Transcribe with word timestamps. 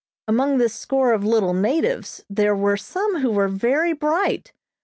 Among 0.27 0.57
this 0.57 0.73
score 0.73 1.13
of 1.13 1.23
little 1.23 1.53
natives 1.53 2.25
there 2.27 2.55
were 2.55 2.75
some 2.75 3.19
who 3.19 3.29
were 3.29 3.47
very 3.47 3.93
bright. 3.93 4.51